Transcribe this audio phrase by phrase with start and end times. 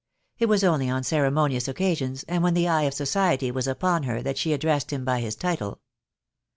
[0.39, 4.23] It was only on ceremonious occasions, and when the eye of society was upon her
[4.23, 5.79] that she addressed him by his title.